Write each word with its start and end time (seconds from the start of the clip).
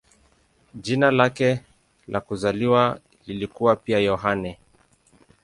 Jina 0.75 1.11
lake 1.11 1.61
la 2.07 2.21
kuzaliwa 2.21 2.99
lilikuwa 3.27 3.75
pia 3.75 3.99
"Yohane". 3.99 4.59